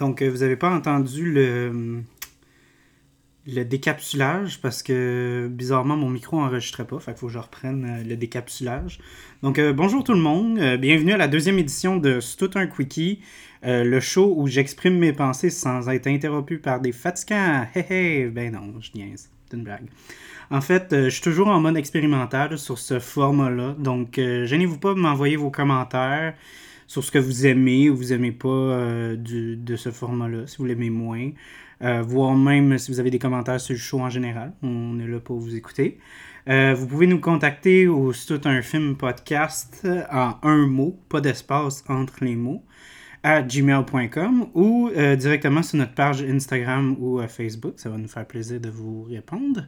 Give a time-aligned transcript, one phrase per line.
[0.00, 2.02] Donc, euh, vous n'avez pas entendu le,
[3.54, 6.98] le décapsulage parce que bizarrement mon micro n'enregistrait pas.
[6.98, 9.00] Fait faut que je reprenne euh, le décapsulage.
[9.42, 10.58] Donc, euh, bonjour tout le monde.
[10.76, 13.20] bienvenue à la deuxième édition de C'est un quickie.
[13.62, 17.66] le show où j'exprime mes pensées sans être interrompu par des fatigants.
[17.74, 19.30] Hé hé, ben non, je niaise.
[19.48, 19.86] C'est une blague.
[20.50, 23.76] En fait, je suis toujours en mode expérimental sur ce format-là.
[23.78, 26.34] Donc, gênez-vous pas de m'envoyer vos commentaires
[26.90, 30.64] sur ce que vous aimez ou vous aimez pas euh, de ce format-là, si vous
[30.64, 31.30] l'aimez moins.
[31.82, 34.52] Euh, voire même si vous avez des commentaires sur le show en général.
[34.62, 35.98] On est là pour vous écouter.
[36.48, 41.84] Euh, vous pouvez nous contacter au tout un film podcast en un mot, pas d'espace
[41.88, 42.62] entre les mots,
[43.22, 47.74] à gmail.com ou directement sur notre page Instagram ou Facebook.
[47.76, 49.66] Ça va nous faire plaisir de vous répondre.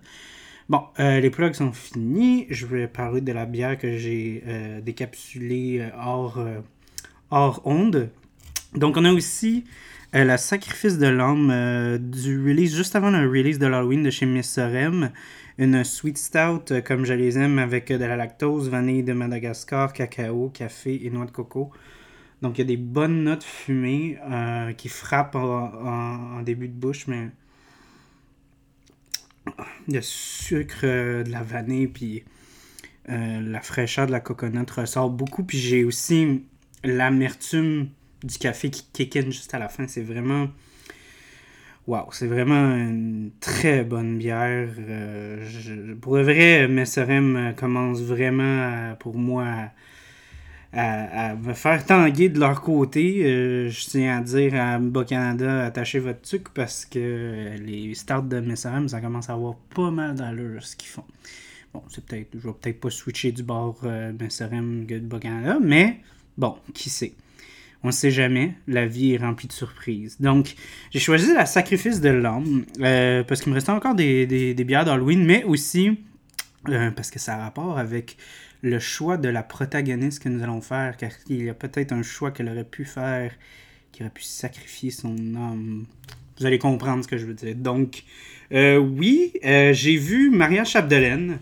[0.69, 2.47] Bon, les plugs sont finis.
[2.49, 4.43] Je vais parler de la bière que j'ai
[4.83, 6.39] décapsulée hors
[7.31, 8.11] hors onde.
[8.75, 9.65] Donc, on a aussi
[10.15, 14.11] euh, la Sacrifice de l'âme euh, du release, juste avant le release de l'Halloween de
[14.11, 15.11] chez Miss Sorem.
[15.59, 19.93] Une sweet stout, euh, comme je les aime, avec de la lactose, vanille de Madagascar,
[19.93, 21.71] cacao, café et noix de coco.
[22.41, 24.19] Donc, il y a des bonnes notes fumées
[24.77, 27.29] qui frappent en, début de bouche, mais
[29.87, 30.85] le sucre
[31.23, 32.25] de la vanille, puis
[33.07, 35.45] la fraîcheur de la coconut ressort beaucoup.
[35.45, 36.45] Puis j'ai aussi
[36.83, 37.91] l'amertume
[38.23, 39.87] du café qui kick in juste à la fin.
[39.87, 40.49] C'est vraiment.
[41.87, 44.69] Waouh, c'est vraiment une très bonne bière.
[44.79, 49.73] Euh, je, pour le vrai, Messerem commence vraiment, pour moi,
[50.73, 53.25] à, me faire tanguer de leur côté.
[53.25, 58.39] Euh, je tiens à dire à Bas-Canada, attachez votre truc parce que les starts de
[58.39, 61.05] Messerem, ça commence à avoir pas mal d'allure ce qu'ils font.
[61.75, 66.01] Bon, c'est peut-être, je vais peut-être pas switcher du bord euh, Messerem de Bas-Canada, mais
[66.39, 67.13] Bon, qui sait?
[67.85, 70.21] On ne sait jamais, la vie est remplie de surprises.
[70.21, 70.55] Donc,
[70.93, 75.25] j'ai choisi la sacrifice de l'homme euh, parce qu'il me restait encore des, bières d'Halloween,
[75.25, 75.99] mais aussi
[76.69, 78.17] euh, parce que ça a rapport avec
[78.63, 82.03] le choix de la protagoniste que nous allons faire, car il y a peut-être un
[82.03, 83.33] choix qu'elle aurait pu faire,
[83.91, 85.85] qui aurait pu sacrifier son âme.
[86.39, 87.57] Vous allez comprendre ce que je veux dire.
[87.57, 88.05] Donc,
[88.53, 91.39] euh, oui, j'ai vu Maria Chapdelaine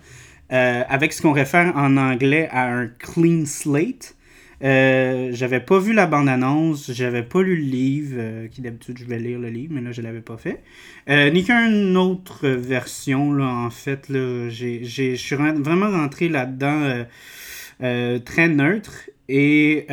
[0.48, 4.16] avec ce qu'on réfère en anglais à un clean slate.
[4.62, 9.06] Euh, j'avais pas vu la bande-annonce, j'avais pas lu le livre, euh, qui d'habitude je
[9.06, 10.62] vais lire le livre, mais là je l'avais pas fait.
[11.08, 14.06] Euh, ni qu'une autre version, là, en fait.
[14.08, 17.06] Je suis vraiment rentré là-dedans
[18.24, 19.86] très neutre et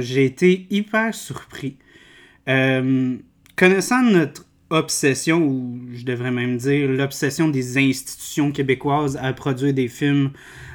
[0.00, 1.76] j'ai été hyper surpris.
[2.46, 9.88] connaissant notre obsession, ou je devrais même dire l'obsession des institutions québécoises à produire des
[9.88, 10.30] films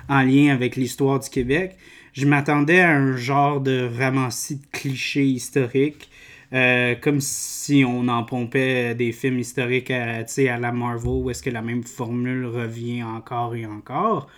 [0.10, 1.78] en lien avec l'histoire du Québec,
[2.18, 6.10] je m'attendais à un genre de ramassis de clichés historiques.
[6.54, 10.24] Euh, comme si on en pompait des films historiques à,
[10.58, 14.30] la Marvel où est-ce que la même formule revient encore et encore.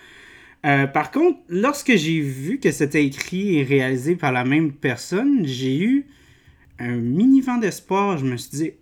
[0.66, 5.46] Euh, par contre, lorsque j'ai vu que c'était écrit et réalisé par la même personne,
[5.46, 6.06] j'ai eu
[6.80, 8.18] un mini vent d'espoir.
[8.18, 8.72] Je me suis dit,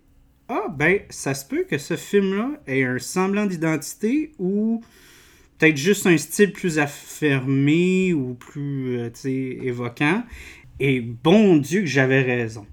[0.49, 4.81] ah ben, ça se peut que ce film-là ait un semblant d'identité ou
[5.59, 10.23] peut-être juste un style plus affirmé ou plus euh, évoquant.
[10.79, 12.65] Et bon Dieu que j'avais raison.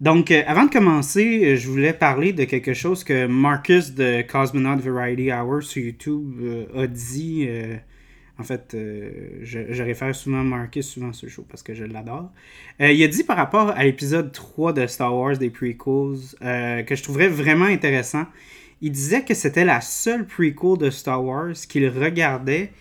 [0.00, 4.22] Donc, euh, avant de commencer, euh, je voulais parler de quelque chose que Marcus de
[4.22, 6.40] Cosmonaut Variety Hour sur YouTube
[6.76, 7.48] a dit.
[8.38, 8.76] en fait,
[9.42, 12.30] je, réfère souvent Marcus souvent ce show parce que je l'adore.
[12.80, 17.02] il a dit par rapport à l'épisode 3 de Star Wars des prequels que je
[17.02, 18.26] trouverais vraiment intéressant
[18.80, 22.72] il disait que c'était la seule prequel de Star Wars qu'il regardait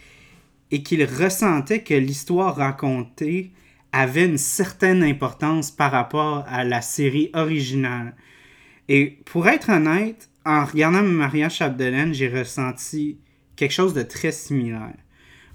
[0.72, 3.52] et qu'il ressentait que l'histoire racontée
[3.92, 8.16] avait une certaine importance par rapport à la série originale.
[8.90, 13.18] Et pour être honnête, en regardant Maria Chapdelaine, j'ai ressenti
[13.56, 14.96] quelque chose de très similaire.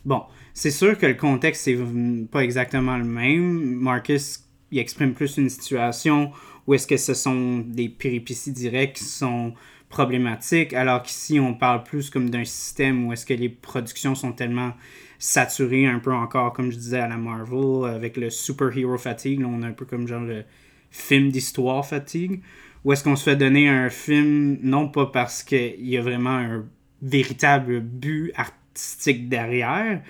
[0.04, 0.22] Bon,
[0.54, 3.74] c'est sûr que le contexte n'est pas exactement le même.
[3.76, 4.40] Marcus
[4.72, 6.32] il exprime plus une situation
[6.66, 9.54] où est-ce que ce sont des péripéties directes qui sont
[9.92, 14.32] problématique, alors qu'ici, on parle plus comme d'un système où est-ce que les productions sont
[14.32, 14.72] tellement
[15.18, 19.44] saturées, un peu encore, comme je disais, à la Marvel, avec le superhero fatigue.
[19.44, 20.44] On a un peu comme genre le
[20.90, 22.40] film d'histoire fatigue.
[22.84, 26.36] Où est-ce qu'on se fait donner un film, non pas parce qu'il y a vraiment
[26.36, 26.64] un
[27.02, 30.02] véritable but artistique derrière,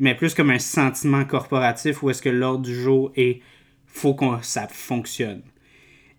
[0.00, 3.42] mais plus comme un sentiment corporatif où est-ce que l'ordre du jour est
[3.86, 5.42] faut que ça fonctionne.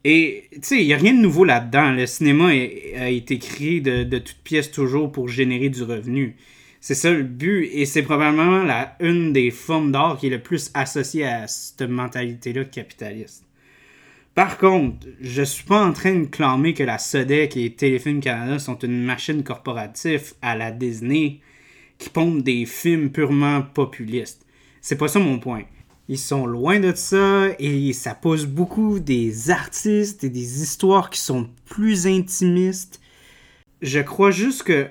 [0.04, 1.92] Et, tu sais, il n'y a rien de nouveau là-dedans.
[1.92, 6.36] Le cinéma a été créé de, toutes pièces toujours pour générer du revenu.
[6.80, 8.64] C'est ça le but, et c'est probablement
[9.00, 13.44] une des formes d'art qui est le plus associée à cette mentalité-là capitaliste.
[14.36, 18.60] Par contre, je suis pas en train de clamer que la Sodec et Téléfilm Canada
[18.60, 21.40] sont une machine corporative à la Disney
[21.98, 24.46] qui pompe des films purement populistes.
[24.80, 25.64] C'est pas ça mon point.
[26.09, 31.19] Ils sont loin de ça et ça pose beaucoup des artistes et des histoires qui
[31.19, 33.01] sont plus intimistes.
[33.81, 34.88] Je crois juste que,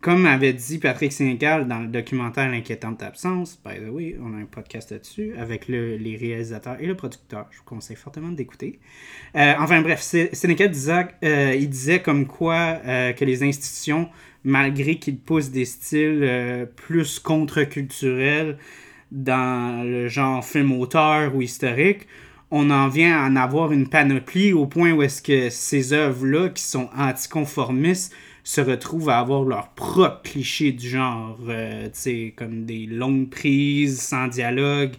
[0.00, 4.38] comme avait dit Patrick Sénécal dans le documentaire L'inquiétante absence, by the way, on a
[4.38, 7.46] un podcast là-dessus avec les réalisateurs et le producteur.
[7.50, 8.78] Je vous conseille fortement d'écouter.
[9.36, 14.08] Euh, enfin bref, Sénécal disait, euh, il disait comme quoi euh, que les institutions,
[14.42, 18.56] malgré qu'ils poussent des styles plus contre-culturels,
[19.10, 22.06] dans le genre film auteur ou historique,
[22.50, 26.50] on en vient à en avoir une panoplie au point où est-ce que ces œuvres-là,
[26.50, 28.14] qui sont anticonformistes,
[28.44, 31.88] se retrouvent à avoir leur propre cliché du genre, euh,
[32.36, 34.92] comme des longues prises sans dialogue,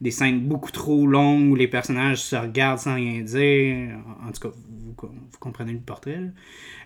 [0.00, 3.98] des scènes beaucoup trop longues où les personnages se regardent sans rien dire.
[4.24, 4.94] En tout cas, vous,
[5.40, 6.20] comprenez le portrait.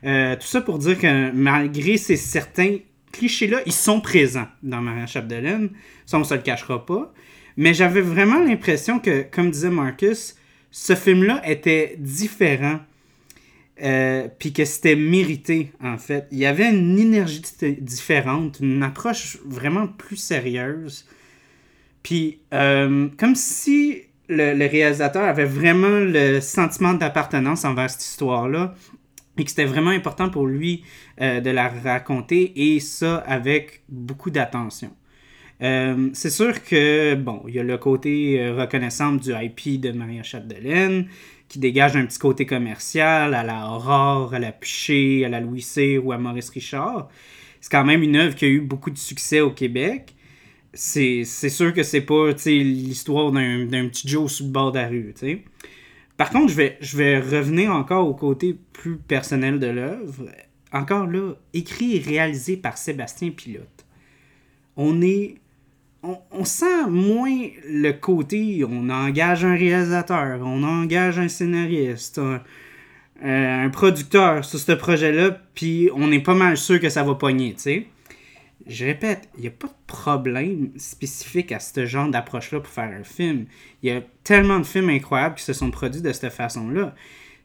[0.05, 2.79] Euh, tout ça pour dire que malgré ces certains
[3.13, 5.71] clichés-là, ils sont présents dans Maria Chapdelaine.
[6.07, 7.13] Ça, on se le cachera pas.
[7.57, 10.37] Mais j'avais vraiment l'impression que, comme disait Marcus,
[10.71, 12.81] ce film-là était différent.
[13.81, 16.27] Euh, puis que c'était mérité, en fait.
[16.33, 17.43] Il y avait une énergie
[17.81, 21.07] différente, une approche vraiment plus sérieuse.
[22.03, 28.75] Puis, euh, comme si le, le, réalisateur avait vraiment le sentiment d'appartenance envers cette histoire-là
[29.39, 30.83] et que c'était vraiment important pour lui
[31.21, 34.91] euh, de la raconter et ça avec beaucoup d'attention.
[35.63, 39.91] Euh, c'est sûr que, bon, il y a le côté euh, reconnaissant du IP de
[39.91, 41.09] Maria Chapdelaine
[41.49, 45.63] qui dégage un petit côté commercial à la Aurore, à la Piché, à la Louis
[45.63, 47.09] Cyr ou à Maurice Richard.
[47.61, 50.15] C'est quand même une œuvre qui a eu beaucoup de succès au Québec.
[50.75, 55.13] C'est sûr que c'est pas l'histoire d'un petit Joe sous le bord de la rue.
[55.17, 55.43] sais.
[56.19, 60.27] Par contre, je vais, revenir encore au côté plus personnel de l'œuvre.
[60.73, 63.87] Encore là, écrit et réalisé par Sébastien Pilote.
[64.77, 65.37] On est.
[66.03, 68.65] On, sent moins le côté.
[68.69, 72.41] On engage un réalisateur, on engage un scénariste, un,
[73.25, 77.17] euh, un producteur sur ce projet-là, puis on est pas mal sûr que ça va
[77.17, 77.87] pogner, tu sais
[78.69, 82.91] je répète, il n'y a pas de problème spécifique à ce genre d'approche-là pour faire
[82.91, 83.47] un film.
[83.83, 86.95] Il y a tellement de films incroyables qui se sont produits de cette façon-là.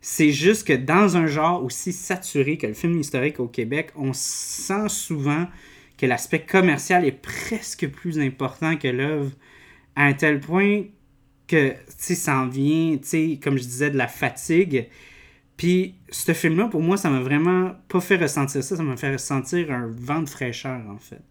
[0.01, 4.11] C'est juste que dans un genre aussi saturé que le film historique au Québec, on
[4.11, 5.47] sent souvent
[5.97, 9.31] que l'aspect commercial est presque plus important que l'œuvre,
[9.95, 10.83] à un tel point
[11.47, 12.97] que, ça en vient,
[13.41, 14.89] comme je disais, de la fatigue
[15.57, 19.13] puis, ce film-là, pour moi, ça m'a vraiment pas fait ressentir ça, ça m'a fait
[19.13, 21.21] ressentir un vent de fraîcheur, en fait.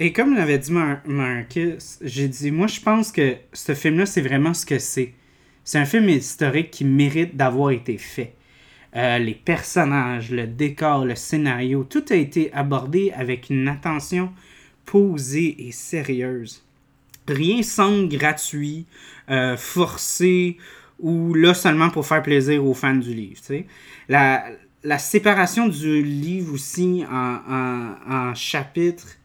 [0.00, 4.54] Et comme l'avait dit Marcus, j'ai dit, moi, je pense que ce film-là, c'est vraiment
[4.54, 5.14] ce que c'est.
[5.62, 8.34] C'est un film historique qui mérite d'avoir été fait.
[8.96, 14.32] Euh, les personnages, le décor, le scénario, tout a été abordé avec une attention
[14.84, 16.64] posée et sérieuse.
[17.26, 18.86] Rien semble gratuit,
[19.30, 20.58] euh, forcé
[21.04, 23.38] ou là seulement pour faire plaisir aux fans du livre.
[24.08, 24.46] La,
[24.82, 29.18] la séparation du livre aussi en, en, chapitres,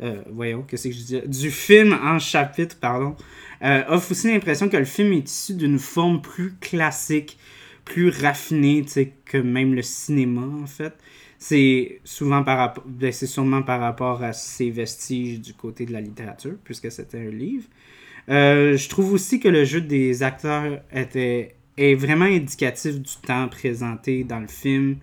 [0.00, 3.16] euh, voyons, qu'est-ce que je dis, du film en chapitres, pardon,
[3.62, 7.38] euh, offre aussi l'impression que le film est issu d'une forme plus classique,
[7.84, 8.86] plus raffinée,
[9.26, 10.94] que même le cinéma, en fait.
[11.38, 15.92] C'est souvent par rapport, ben, c'est sûrement par rapport à ses vestiges du côté de
[15.92, 17.66] la littérature, puisque c'était un livre.
[18.28, 23.48] Euh, je trouve aussi que le jeu des acteurs était, est vraiment indicatif du temps
[23.48, 24.96] présenté dans le film,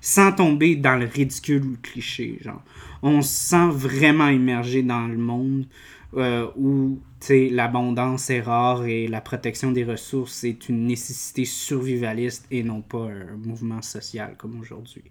[0.00, 2.38] sans tomber dans le ridicule ou le cliché.
[2.40, 2.62] Genre.
[3.02, 5.66] On se sent vraiment immergé dans le monde
[6.14, 12.62] euh, où l'abondance est rare et la protection des ressources est une nécessité survivaliste et
[12.62, 15.04] non pas un mouvement social comme aujourd'hui.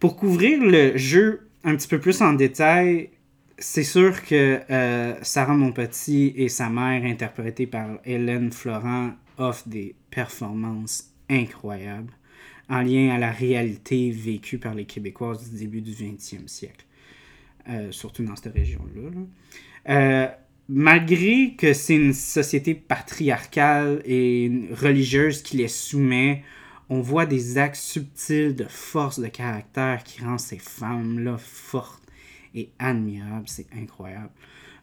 [0.00, 3.10] Pour couvrir le jeu un petit peu plus en détail,
[3.60, 9.94] c'est sûr que euh, Sarah Monpetit et sa mère, interprétée par Hélène Florent, offrent des
[10.10, 12.12] performances incroyables
[12.70, 16.86] en lien à la réalité vécue par les Québécoises du début du 20e siècle,
[17.68, 19.10] euh, surtout dans cette région-là.
[19.88, 20.28] Euh,
[20.68, 26.44] malgré que c'est une société patriarcale et religieuse qui les soumet,
[26.88, 32.09] on voit des actes subtils de force de caractère qui rendent ces femmes-là fortes
[32.54, 34.30] est admirable, c'est incroyable.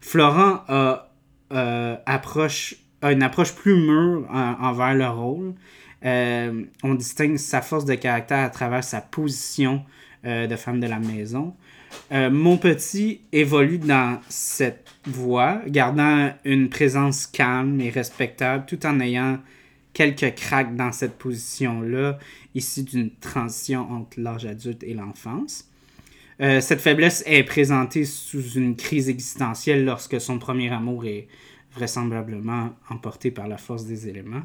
[0.00, 1.10] Florent a,
[1.52, 5.54] euh, approche, une approche plus mûre envers le rôle.
[6.04, 9.82] Euh, on distingue sa force de caractère à travers sa position
[10.24, 11.54] euh, de femme de la maison.
[12.10, 19.38] mon petit évolue dans cette voie, gardant une présence calme et respectable tout en ayant
[19.98, 22.18] quelques cracks dans cette position-là,
[22.54, 25.68] issue d'une transition entre l'âge adulte et l'enfance.
[26.40, 31.26] Euh, cette faiblesse est présentée sous une crise existentielle lorsque son premier amour est
[31.74, 34.42] vraisemblablement emporté par la force des éléments.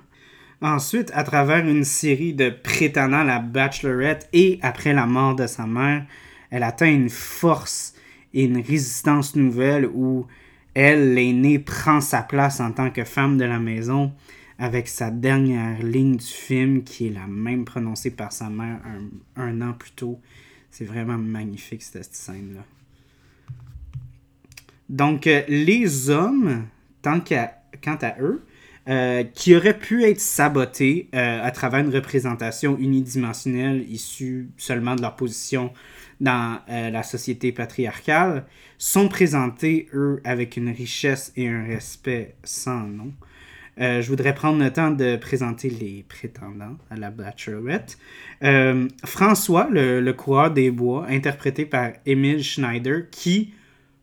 [0.62, 5.68] Ensuite, à travers une série de prétendants la bachelorette et après la mort de sa
[5.68, 6.06] mère,
[6.50, 7.94] elle atteint une force
[8.34, 10.26] et une résistance nouvelle où
[10.74, 14.12] elle, l'aînée, prend sa place en tant que femme de la maison
[14.58, 18.80] avec sa dernière ligne du film qui est la même prononcée par sa mère
[19.36, 20.20] un, an plus tôt.
[20.74, 22.64] C'est vraiment magnifique cette scène-là.
[24.90, 26.66] Donc, euh, les hommes,
[27.04, 27.22] quant
[28.02, 28.44] à eux,
[28.90, 35.04] euh, qui auraient pu être sabotés euh, à travers une représentation unidimensionnelle issue seulement de
[35.04, 35.72] leur position
[36.20, 38.46] dans la société patriarcale,
[38.78, 43.12] sont présentés, eux, avec une richesse et un respect sans nom.
[43.80, 47.98] Euh, je voudrais prendre le temps de présenter les prétendants à la Bachelorette.
[48.44, 53.54] Euh, François, le, coureur des bois, interprété par Emile Schneider, qui,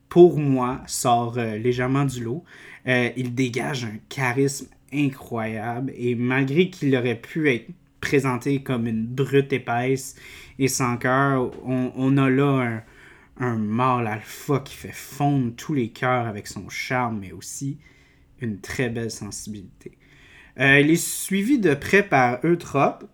[0.09, 2.45] pour moi, sort euh, légèrement du lot.
[2.87, 9.53] il dégage un charisme incroyable et malgré qu'il aurait pu être présenté comme une brute
[9.53, 10.17] épaisse
[10.59, 12.83] et sans cœur, on, a là
[13.39, 17.79] un, un mâle alpha qui fait fondre tous les cœurs avec son charme, mais aussi
[18.41, 19.93] une très belle sensibilité.
[20.59, 23.05] Euh, il est suivi de près par Eutrope,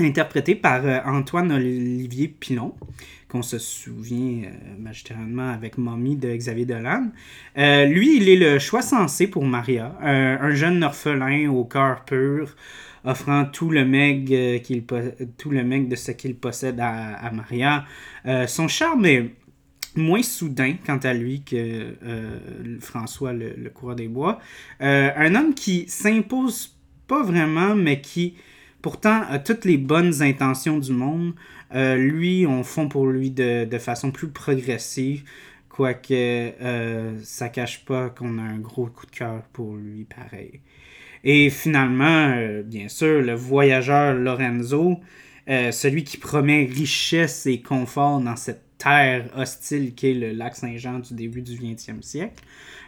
[0.00, 2.74] interprété par euh, Antoine-Olivier Pilon,
[3.28, 7.10] qu'on se souvient euh, magistralement avec Mommy de Xavier Dolan.
[7.56, 12.56] lui, il est le choix sensé pour Maria, un jeune orphelin au cœur pur,
[13.04, 13.84] offrant tout le
[14.58, 14.84] qu'il
[15.36, 17.84] tout le de ce qu'il possède à, à Maria.
[18.46, 19.30] son charme est
[19.96, 21.56] moins soudain quant à lui que
[22.04, 22.38] euh,
[22.80, 24.40] François, le, coureur des bois.
[24.80, 28.34] Euh, un homme qui s'impose pas vraiment, mais qui
[28.82, 31.34] pourtant a toutes les bonnes intentions du monde.
[31.74, 35.24] Euh, lui, on fond pour lui de, de façon plus progressive,
[35.68, 36.52] quoique
[37.22, 40.60] ça cache pas qu'on a un gros coup de cœur pour lui pareil.
[41.24, 45.00] Et finalement, bien sûr, le voyageur Lorenzo,
[45.48, 51.14] celui qui promet richesse et confort dans cette terre hostile qu'est le lac Saint-Jean du
[51.14, 52.42] début du 20e siècle.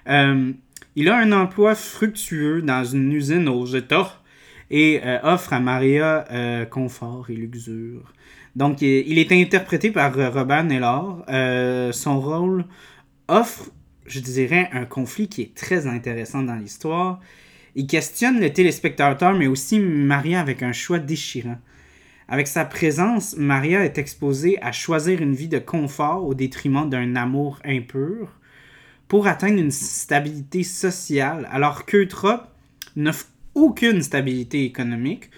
[0.08, 0.52] Euh,
[0.94, 4.22] il a un emploi fructueux dans une usine aux États
[4.70, 8.12] et euh, offre à Maria euh, confort et luxure.
[8.54, 11.26] Donc, il est interprété par Robert Nellor.
[11.92, 12.64] son rôle
[13.28, 13.70] offre,
[14.06, 17.20] je dirais, un conflit qui est très intéressant dans l'histoire.
[17.74, 21.58] Il questionne le téléspectateur, mais aussi Maria avec un choix déchirant.
[22.28, 27.14] Avec sa présence, Maria est exposée à choisir une vie de confort au détriment d'un
[27.14, 28.32] amour impur
[29.06, 32.48] pour atteindre une stabilité sociale, alors qu'Eutrope
[32.96, 35.30] n'offre aucune stabilité économique,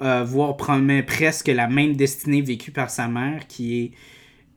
[0.00, 3.92] euh, voire promet presque la même destinée vécue par sa mère, qui est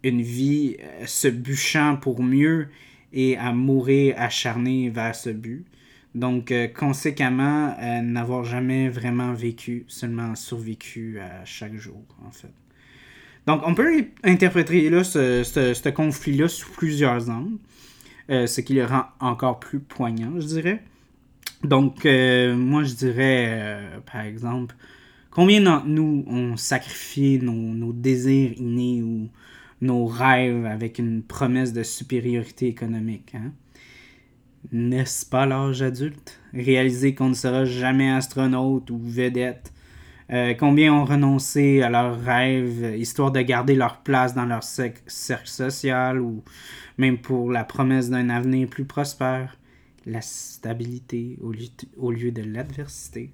[0.04, 2.68] une vie euh, se bûchant pour mieux
[3.14, 5.66] et à mourir acharné vers ce but.
[6.14, 12.52] Donc, euh, conséquemment, euh, n'avoir jamais vraiment vécu, seulement survécu à chaque jour, en fait.
[13.48, 17.58] Donc, on peut interpréter là, ce, ce, conflit-là sous plusieurs angles,
[18.30, 20.84] euh, ce qui le rend encore plus poignant, je dirais.
[21.64, 23.80] Donc, moi, je dirais,
[24.12, 24.76] par exemple,
[25.30, 29.30] combien d'entre nous ont sacrifié nos, nos, désirs innés ou
[29.82, 33.54] nos rêves avec une promesse de supériorité économique, hein?
[34.72, 36.40] N'est-ce pas l'âge adulte?
[36.54, 39.74] Réaliser qu'on ne sera jamais astronaute ou vedette.
[40.32, 45.50] Euh, combien ont renoncé à leurs rêves, histoire de garder leur place dans leur cercle
[45.50, 46.44] social ou
[46.98, 49.58] même pour la promesse d'un avenir plus prospère,
[50.06, 51.38] la stabilité
[51.98, 53.34] au lieu de l'adversité.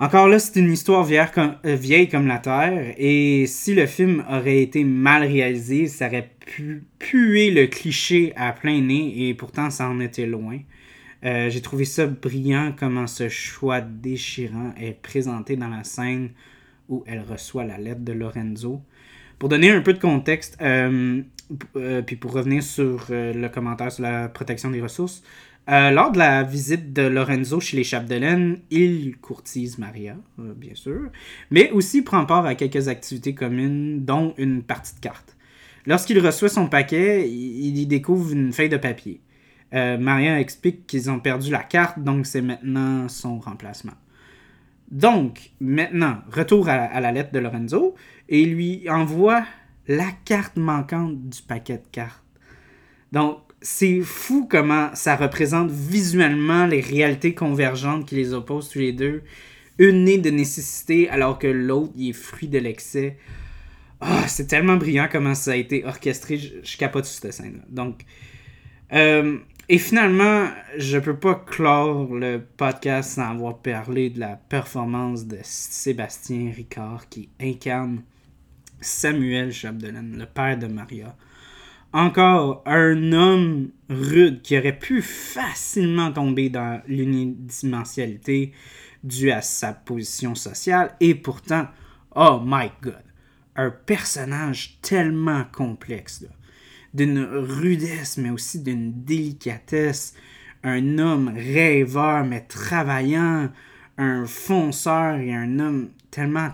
[0.00, 4.62] Encore là, c'est une histoire euh, vieille comme, la Terre, et si le film aurait
[4.62, 9.88] été mal réalisé, ça aurait pu puer le cliché à plein nez, et pourtant ça
[9.88, 10.58] en était loin.
[11.24, 16.30] Euh, j'ai trouvé ça brillant comment ce choix déchirant est présenté dans la scène
[16.88, 18.80] où elle reçoit la lettre de Lorenzo.
[19.38, 21.22] Pour donner un peu de contexte, euh,
[22.06, 25.22] puis pour revenir sur le commentaire sur la protection des ressources,
[25.68, 30.74] euh, lors de la visite de Lorenzo chez les Chapdelaine, il courtise Maria, euh, bien
[30.74, 31.10] sûr,
[31.50, 35.36] mais aussi prend part à quelques activités communes, dont une partie de cartes.
[35.88, 39.22] Lorsqu'il reçoit son paquet, il, y découvre une feuille de papier.
[39.72, 43.94] Euh, Maria explique qu'ils ont perdu la carte, donc c'est maintenant son remplacement.
[44.90, 47.94] Donc, maintenant, retour à, la lettre de Lorenzo,
[48.28, 49.46] et lui envoie
[49.86, 52.22] la carte manquante du paquet de cartes.
[53.12, 58.92] Donc, c'est fou comment ça représente visuellement les réalités convergentes qui les opposent tous les
[58.92, 59.22] deux.
[59.78, 63.16] Une née de nécessité alors que l'autre est fruit de l'excès.
[64.00, 66.38] Ah, c'est tellement brillant comment ça a été orchestré.
[66.38, 67.64] Je, capote sur cette scène-là.
[67.68, 68.04] Donc,
[68.92, 69.38] euh,
[69.68, 75.38] et finalement, je peux pas clore le podcast sans avoir parlé de la performance de
[75.42, 78.02] Sébastien Ricard qui incarne
[78.80, 81.16] Samuel Chapdelaine, le père de Maria.
[81.92, 88.52] Encore un homme rude qui aurait pu facilement tomber dans l'unidimensialité
[89.02, 91.66] due à sa position sociale et pourtant,
[92.14, 93.02] oh my god,
[93.58, 96.24] un personnage tellement complexe,
[96.94, 100.14] d'une rudesse mais aussi d'une délicatesse,
[100.64, 103.50] un homme rêveur mais travaillant,
[103.98, 106.48] un fonceur et un homme tellement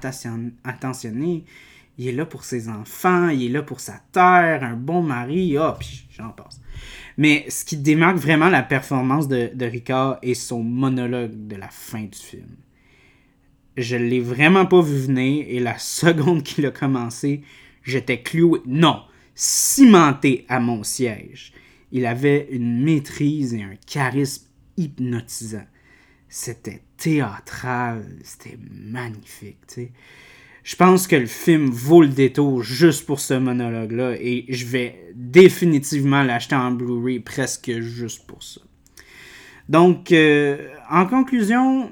[0.65, 1.45] attentionné
[1.99, 5.57] il est là pour ses enfants, il est là pour sa terre, un bon mari,
[5.57, 6.61] ah, puis j'en passe.
[7.17, 11.69] Mais ce qui démarque vraiment la performance de, de Ricard est son monologue de la
[11.69, 12.57] fin du film.
[13.77, 17.43] Je l'ai vraiment pas vu venir et la seconde qu'il a commencé,
[17.83, 19.03] j'étais cloué, non,
[19.35, 21.53] cimenté à mon siège.
[21.93, 25.67] Il avait une maîtrise et un charisme hypnotisant.
[26.29, 29.93] C'était théâtral, c'était magnifique, tu sais
[30.65, 35.13] je pense que le film vaut le détour juste pour ce monologue-là et je vais
[35.15, 38.63] définitivement l'acheter en Blu-ray presque juste pour ça.
[39.69, 41.91] Donc, euh, en conclusion,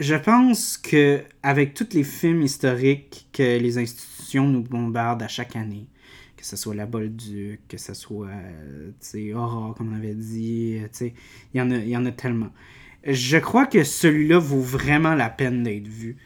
[0.00, 5.56] je pense que avec tous les films historiques que les institutions nous bombardent à chaque
[5.56, 5.86] année,
[6.36, 11.12] que ce soit La Bolduc, que ce soit euh, Aurore, comme on avait dit, il
[11.54, 12.50] y, en a, y en a tellement.
[13.06, 16.16] Je crois que celui-là vaut vraiment la peine d'être vu.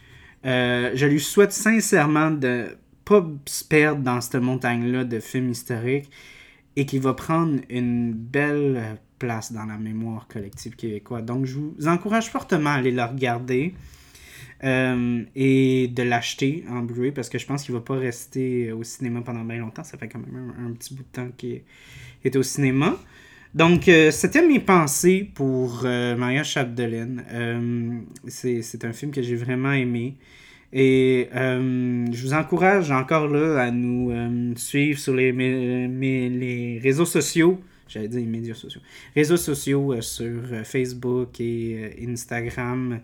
[0.45, 6.09] Euh, je lui souhaite sincèrement de pas se perdre dans cette montagne-là de films historiques
[6.75, 11.23] et qu'il va prendre une belle place dans la mémoire collective québécoise.
[11.23, 13.73] Donc, je vous encourage fortement à aller le regarder
[14.63, 18.83] euh, et de l'acheter en Blu-ray parce que je pense qu'il va pas rester au
[18.83, 19.83] cinéma pendant bien longtemps.
[19.83, 21.61] Ça fait quand même un, petit bout de temps qu'il
[22.23, 22.97] est au cinéma.
[23.53, 27.23] Donc, euh, c'était mes pensées pour euh, Maria Chapdelaine.
[28.27, 30.15] C'est un film que j'ai vraiment aimé.
[30.71, 38.19] Et je vous encourage encore là à nous suivre sur les réseaux sociaux j'allais dire
[38.19, 38.81] les médias sociaux,
[39.15, 42.99] réseaux sociaux euh, sur euh, Facebook et euh, Instagram.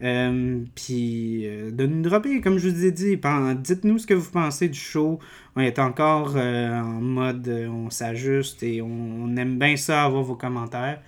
[0.00, 3.18] puis de nous dropper, comme je vous ai dit,
[3.56, 5.18] dites-nous ce que vous pensez du show.
[5.56, 11.02] On est encore en mode on s'ajuste et on, aime bien ça avoir vos commentaires.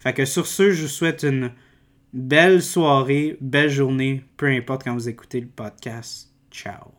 [0.00, 1.52] Fait que sur ce, je vous souhaite une
[2.12, 6.32] belle soirée, belle journée, peu importe quand vous écoutez le podcast.
[6.50, 6.90] Ciao.